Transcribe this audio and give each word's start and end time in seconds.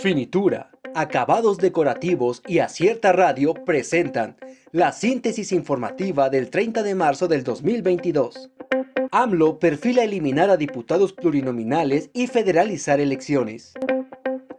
Finitura, 0.00 0.70
acabados 0.94 1.58
decorativos 1.58 2.42
y 2.46 2.60
Acierta 2.60 3.12
Radio 3.12 3.52
presentan 3.52 4.38
la 4.72 4.92
síntesis 4.92 5.52
informativa 5.52 6.30
del 6.30 6.48
30 6.48 6.82
de 6.82 6.94
marzo 6.94 7.28
del 7.28 7.44
2022. 7.44 8.48
AMLO 9.12 9.58
perfila 9.58 10.02
eliminar 10.02 10.48
a 10.48 10.56
diputados 10.56 11.12
plurinominales 11.12 12.08
y 12.14 12.28
federalizar 12.28 12.98
elecciones. 12.98 13.74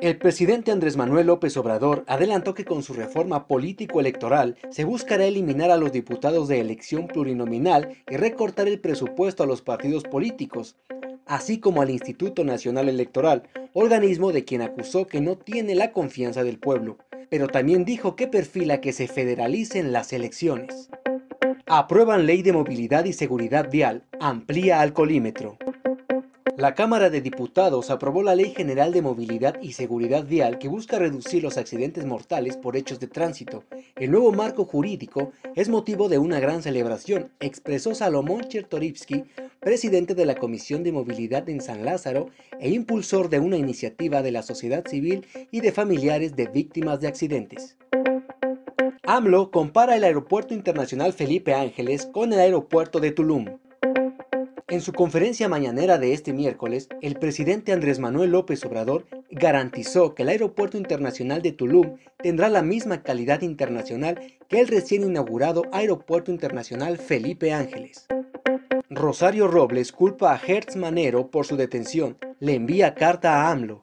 El 0.00 0.18
presidente 0.18 0.70
Andrés 0.70 0.96
Manuel 0.96 1.26
López 1.26 1.56
Obrador 1.56 2.04
adelantó 2.06 2.54
que 2.54 2.64
con 2.64 2.84
su 2.84 2.92
reforma 2.92 3.48
político-electoral 3.48 4.56
se 4.70 4.84
buscará 4.84 5.24
eliminar 5.24 5.72
a 5.72 5.76
los 5.76 5.90
diputados 5.90 6.46
de 6.46 6.60
elección 6.60 7.08
plurinominal 7.08 7.96
y 8.08 8.16
recortar 8.16 8.68
el 8.68 8.78
presupuesto 8.78 9.42
a 9.42 9.46
los 9.46 9.62
partidos 9.62 10.04
políticos, 10.04 10.76
así 11.26 11.58
como 11.58 11.82
al 11.82 11.90
Instituto 11.90 12.44
Nacional 12.44 12.88
Electoral, 12.88 13.44
organismo 13.72 14.32
de 14.32 14.44
quien 14.44 14.62
acusó 14.62 15.06
que 15.06 15.20
no 15.20 15.36
tiene 15.36 15.74
la 15.74 15.92
confianza 15.92 16.44
del 16.44 16.58
pueblo, 16.58 16.98
pero 17.30 17.48
también 17.48 17.84
dijo 17.84 18.16
que 18.16 18.28
perfila 18.28 18.80
que 18.80 18.92
se 18.92 19.08
federalicen 19.08 19.92
las 19.92 20.12
elecciones. 20.12 20.90
Aprueban 21.66 22.26
ley 22.26 22.42
de 22.42 22.52
movilidad 22.52 23.04
y 23.06 23.12
seguridad 23.12 23.70
vial, 23.70 24.04
amplía 24.20 24.80
alcoholímetro. 24.80 25.58
La 26.56 26.74
Cámara 26.76 27.10
de 27.10 27.20
Diputados 27.20 27.90
aprobó 27.90 28.22
la 28.22 28.36
Ley 28.36 28.54
General 28.54 28.92
de 28.92 29.02
Movilidad 29.02 29.60
y 29.60 29.72
Seguridad 29.72 30.24
Vial 30.24 30.58
que 30.58 30.68
busca 30.68 31.00
reducir 31.00 31.42
los 31.42 31.56
accidentes 31.56 32.06
mortales 32.06 32.56
por 32.56 32.76
hechos 32.76 33.00
de 33.00 33.08
tránsito. 33.08 33.64
El 33.96 34.12
nuevo 34.12 34.30
marco 34.30 34.64
jurídico 34.64 35.32
es 35.56 35.68
motivo 35.68 36.08
de 36.08 36.18
una 36.18 36.38
gran 36.38 36.62
celebración, 36.62 37.32
expresó 37.40 37.94
Salomón 37.96 38.42
Chertorivsky, 38.48 39.24
presidente 39.58 40.14
de 40.14 40.26
la 40.26 40.36
Comisión 40.36 40.84
de 40.84 40.92
Movilidad 40.92 41.48
en 41.48 41.60
San 41.60 41.84
Lázaro 41.84 42.28
e 42.60 42.70
impulsor 42.70 43.30
de 43.30 43.40
una 43.40 43.56
iniciativa 43.56 44.22
de 44.22 44.30
la 44.30 44.42
sociedad 44.42 44.86
civil 44.86 45.26
y 45.50 45.60
de 45.60 45.72
familiares 45.72 46.36
de 46.36 46.46
víctimas 46.46 47.00
de 47.00 47.08
accidentes. 47.08 47.76
AMLO 49.02 49.50
compara 49.50 49.96
el 49.96 50.04
Aeropuerto 50.04 50.54
Internacional 50.54 51.12
Felipe 51.12 51.52
Ángeles 51.52 52.06
con 52.06 52.32
el 52.32 52.38
aeropuerto 52.38 53.00
de 53.00 53.10
Tulum. 53.10 53.58
En 54.74 54.80
su 54.80 54.92
conferencia 54.92 55.48
mañanera 55.48 55.98
de 55.98 56.14
este 56.14 56.32
miércoles, 56.32 56.88
el 57.00 57.14
presidente 57.14 57.72
Andrés 57.72 58.00
Manuel 58.00 58.32
López 58.32 58.64
Obrador 58.64 59.06
garantizó 59.30 60.16
que 60.16 60.24
el 60.24 60.30
Aeropuerto 60.30 60.76
Internacional 60.76 61.42
de 61.42 61.52
Tulum 61.52 61.94
tendrá 62.20 62.48
la 62.48 62.60
misma 62.60 63.04
calidad 63.04 63.42
internacional 63.42 64.20
que 64.48 64.58
el 64.58 64.66
recién 64.66 65.04
inaugurado 65.04 65.62
Aeropuerto 65.70 66.32
Internacional 66.32 66.98
Felipe 66.98 67.52
Ángeles. 67.52 68.08
Rosario 68.90 69.46
Robles 69.46 69.92
culpa 69.92 70.34
a 70.34 70.40
Hertz 70.44 70.74
Manero 70.74 71.30
por 71.30 71.46
su 71.46 71.56
detención, 71.56 72.18
le 72.40 72.56
envía 72.56 72.96
carta 72.96 73.44
a 73.44 73.52
AMLO. 73.52 73.78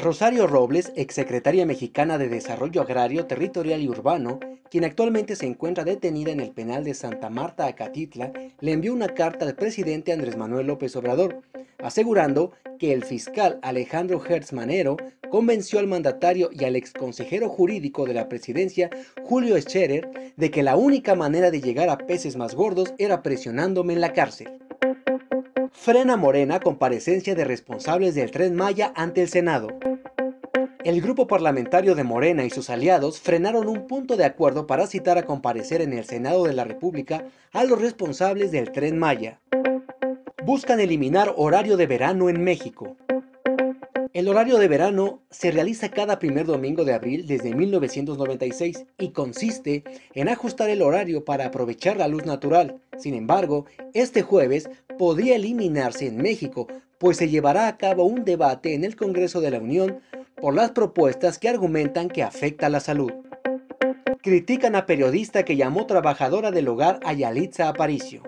Rosario 0.00 0.46
Robles, 0.46 0.92
exsecretaria 0.96 1.66
mexicana 1.66 2.16
de 2.16 2.30
Desarrollo 2.30 2.80
Agrario, 2.80 3.26
Territorial 3.26 3.82
y 3.82 3.88
Urbano, 3.88 4.40
quien 4.70 4.84
actualmente 4.84 5.36
se 5.36 5.44
encuentra 5.44 5.84
detenida 5.84 6.30
en 6.30 6.40
el 6.40 6.52
penal 6.52 6.84
de 6.84 6.94
Santa 6.94 7.28
Marta, 7.28 7.66
Acatitla, 7.66 8.32
le 8.60 8.72
envió 8.72 8.94
una 8.94 9.08
carta 9.08 9.44
al 9.44 9.54
presidente 9.54 10.12
Andrés 10.12 10.38
Manuel 10.38 10.68
López 10.68 10.96
Obrador, 10.96 11.42
asegurando 11.82 12.52
que 12.78 12.94
el 12.94 13.04
fiscal 13.04 13.58
Alejandro 13.60 14.24
Hertz 14.26 14.54
Manero 14.54 14.96
convenció 15.28 15.78
al 15.78 15.86
mandatario 15.86 16.48
y 16.50 16.64
al 16.64 16.76
exconsejero 16.76 17.50
jurídico 17.50 18.06
de 18.06 18.14
la 18.14 18.26
presidencia, 18.28 18.88
Julio 19.22 19.60
Scherer, 19.60 20.32
de 20.34 20.50
que 20.50 20.62
la 20.62 20.76
única 20.76 21.14
manera 21.14 21.50
de 21.50 21.60
llegar 21.60 21.90
a 21.90 21.98
peces 21.98 22.36
más 22.36 22.54
gordos 22.54 22.94
era 22.96 23.22
presionándome 23.22 23.92
en 23.92 24.00
la 24.00 24.14
cárcel. 24.14 24.48
Frena 25.72 26.16
Morena 26.16 26.60
comparecencia 26.60 27.34
de 27.34 27.44
responsables 27.44 28.14
del 28.14 28.30
tren 28.30 28.54
Maya 28.54 28.92
ante 28.96 29.22
el 29.22 29.28
Senado. 29.28 29.68
El 30.82 31.02
grupo 31.02 31.26
parlamentario 31.26 31.94
de 31.94 32.04
Morena 32.04 32.42
y 32.44 32.48
sus 32.48 32.70
aliados 32.70 33.20
frenaron 33.20 33.68
un 33.68 33.86
punto 33.86 34.16
de 34.16 34.24
acuerdo 34.24 34.66
para 34.66 34.86
citar 34.86 35.18
a 35.18 35.24
comparecer 35.24 35.82
en 35.82 35.92
el 35.92 36.06
Senado 36.06 36.44
de 36.44 36.54
la 36.54 36.64
República 36.64 37.26
a 37.52 37.64
los 37.64 37.82
responsables 37.82 38.50
del 38.50 38.72
tren 38.72 38.98
Maya. 38.98 39.40
Buscan 40.42 40.80
eliminar 40.80 41.34
horario 41.36 41.76
de 41.76 41.86
verano 41.86 42.30
en 42.30 42.42
México. 42.42 42.96
El 44.14 44.26
horario 44.28 44.56
de 44.56 44.68
verano 44.68 45.20
se 45.28 45.50
realiza 45.50 45.90
cada 45.90 46.18
primer 46.18 46.46
domingo 46.46 46.86
de 46.86 46.94
abril 46.94 47.26
desde 47.26 47.54
1996 47.54 48.86
y 48.98 49.10
consiste 49.10 49.84
en 50.14 50.30
ajustar 50.30 50.70
el 50.70 50.80
horario 50.80 51.26
para 51.26 51.44
aprovechar 51.44 51.98
la 51.98 52.08
luz 52.08 52.24
natural. 52.24 52.80
Sin 52.96 53.12
embargo, 53.12 53.66
este 53.92 54.22
jueves 54.22 54.70
podría 54.98 55.36
eliminarse 55.36 56.06
en 56.06 56.16
México, 56.16 56.68
pues 56.96 57.18
se 57.18 57.28
llevará 57.28 57.68
a 57.68 57.76
cabo 57.76 58.04
un 58.04 58.24
debate 58.24 58.74
en 58.74 58.84
el 58.84 58.96
Congreso 58.96 59.42
de 59.42 59.50
la 59.50 59.58
Unión 59.58 60.00
por 60.40 60.54
las 60.54 60.70
propuestas 60.70 61.38
que 61.38 61.48
argumentan 61.48 62.08
que 62.08 62.22
afecta 62.22 62.66
a 62.66 62.70
la 62.70 62.80
salud. 62.80 63.12
Critican 64.22 64.74
a 64.74 64.86
periodista 64.86 65.44
que 65.44 65.56
llamó 65.56 65.86
trabajadora 65.86 66.50
del 66.50 66.68
hogar 66.68 67.00
a 67.04 67.12
Yalitza 67.12 67.68
Aparicio. 67.68 68.22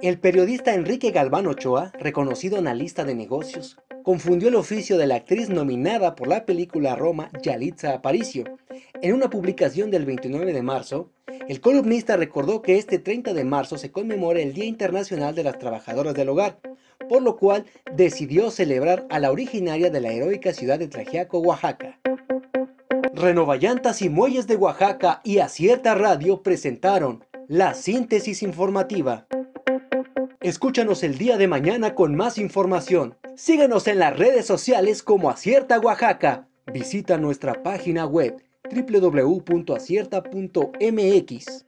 El 0.00 0.18
periodista 0.18 0.74
Enrique 0.74 1.10
Galván 1.10 1.46
Ochoa, 1.46 1.92
reconocido 1.98 2.58
analista 2.58 3.04
de 3.04 3.14
negocios, 3.14 3.78
confundió 4.02 4.48
el 4.48 4.56
oficio 4.56 4.98
de 4.98 5.06
la 5.06 5.16
actriz 5.16 5.48
nominada 5.48 6.16
por 6.16 6.26
la 6.26 6.44
película 6.44 6.96
Roma 6.96 7.30
Yalitza 7.42 7.94
Aparicio. 7.94 8.44
En 9.00 9.14
una 9.14 9.30
publicación 9.30 9.90
del 9.90 10.04
29 10.04 10.52
de 10.52 10.62
marzo, 10.62 11.10
el 11.48 11.60
columnista 11.60 12.16
recordó 12.16 12.62
que 12.62 12.78
este 12.78 12.98
30 12.98 13.32
de 13.32 13.44
marzo 13.44 13.78
se 13.78 13.92
conmemora 13.92 14.40
el 14.40 14.52
Día 14.52 14.64
Internacional 14.64 15.34
de 15.34 15.44
las 15.44 15.58
Trabajadoras 15.58 16.14
del 16.14 16.28
Hogar, 16.28 16.58
por 17.12 17.22
lo 17.22 17.36
cual 17.36 17.66
decidió 17.94 18.50
celebrar 18.50 19.06
a 19.10 19.18
la 19.18 19.30
originaria 19.30 19.90
de 19.90 20.00
la 20.00 20.12
heroica 20.12 20.54
ciudad 20.54 20.78
de 20.78 20.88
Trajiaco, 20.88 21.40
Oaxaca. 21.40 22.00
Renovallantas 23.12 24.00
y 24.00 24.08
Muelles 24.08 24.46
de 24.46 24.56
Oaxaca 24.56 25.20
y 25.22 25.40
Acierta 25.40 25.94
Radio 25.94 26.42
presentaron 26.42 27.26
la 27.48 27.74
síntesis 27.74 28.42
informativa. 28.42 29.26
Escúchanos 30.40 31.02
el 31.02 31.18
día 31.18 31.36
de 31.36 31.48
mañana 31.48 31.94
con 31.94 32.14
más 32.14 32.38
información. 32.38 33.18
Síguenos 33.36 33.88
en 33.88 33.98
las 33.98 34.18
redes 34.18 34.46
sociales 34.46 35.02
como 35.02 35.28
Acierta 35.28 35.78
Oaxaca. 35.80 36.48
Visita 36.72 37.18
nuestra 37.18 37.62
página 37.62 38.06
web 38.06 38.42
www.acierta.mx. 38.74 41.66